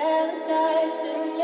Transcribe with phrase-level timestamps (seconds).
[0.00, 1.39] want to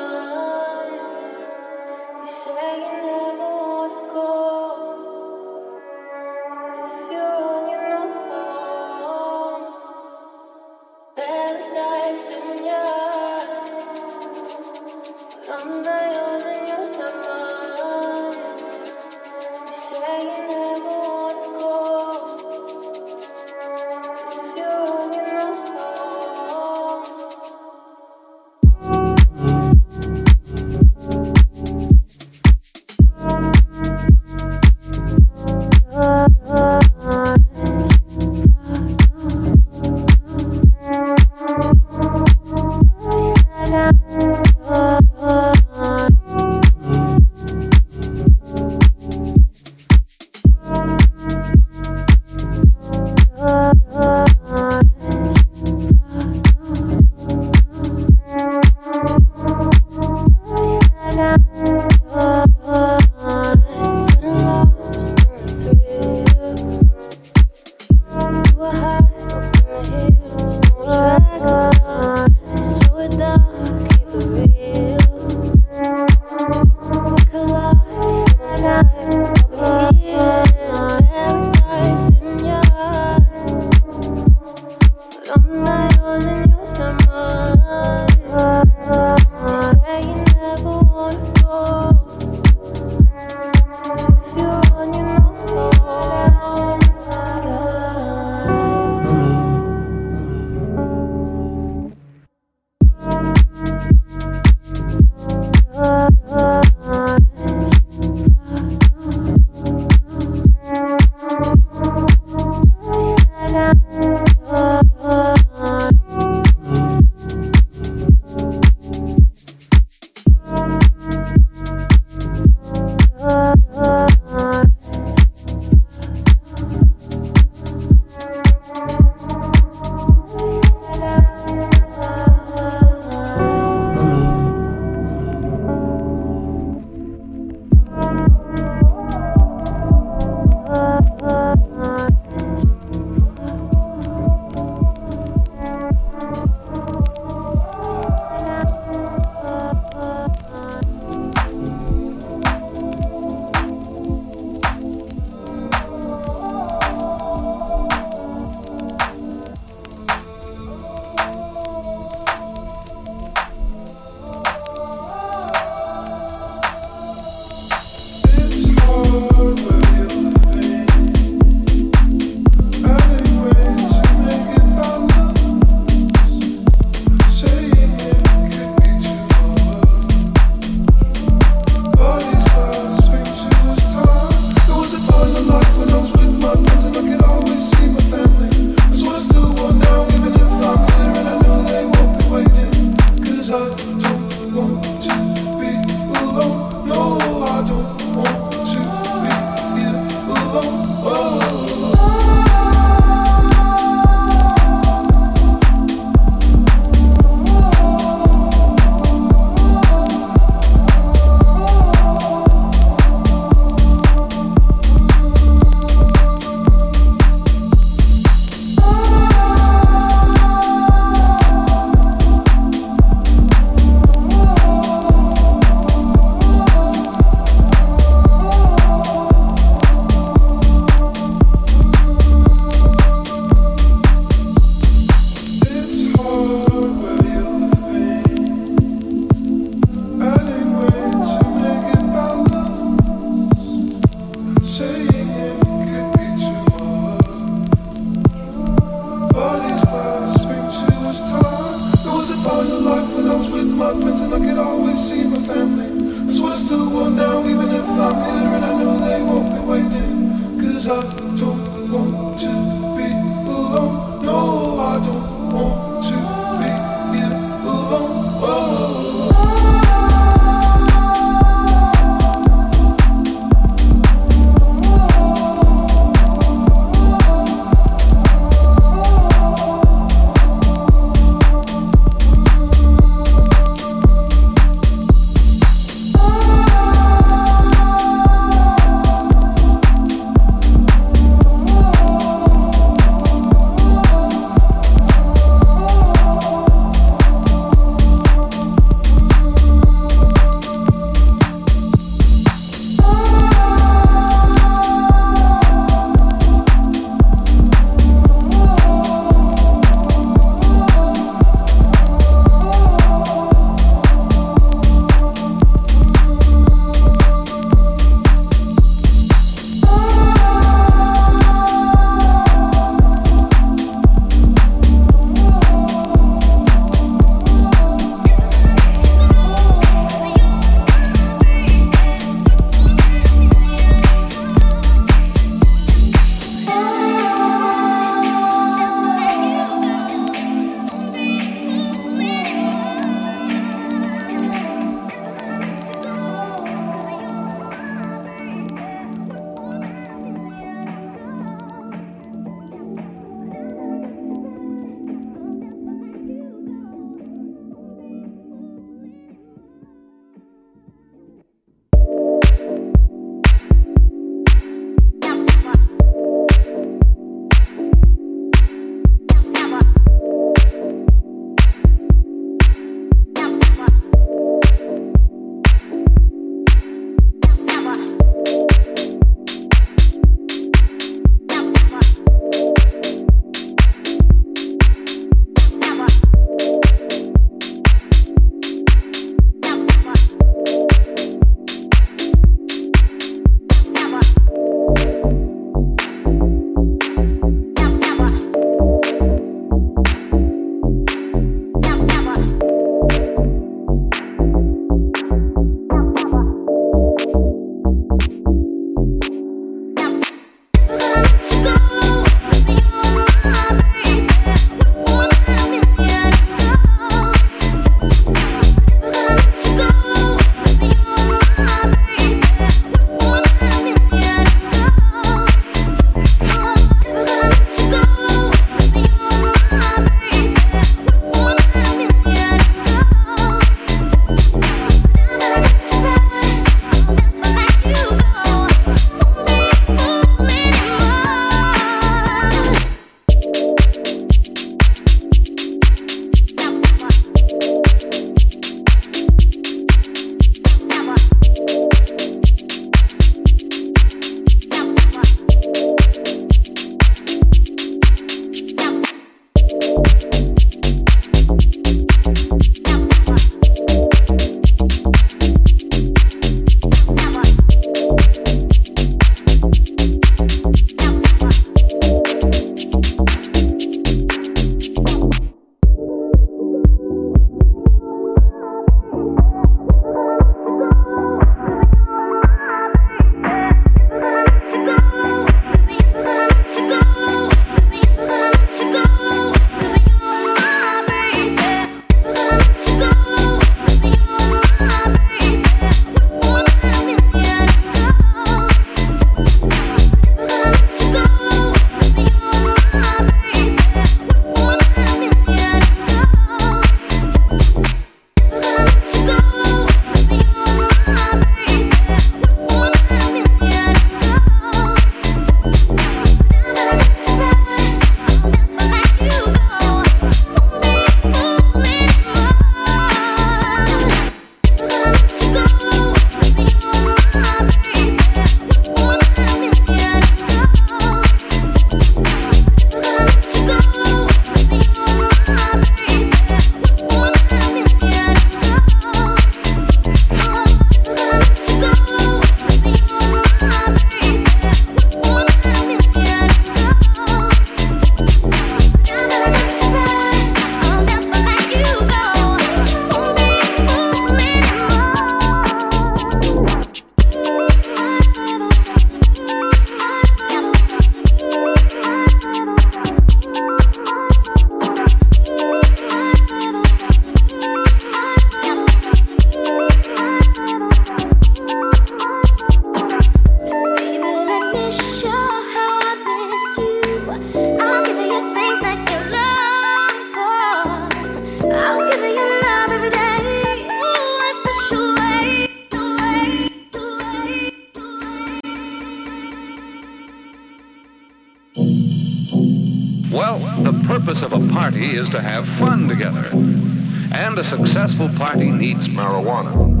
[593.31, 596.49] Well, the purpose of a party is to have fun together.
[596.51, 600.00] And a successful party needs marijuana.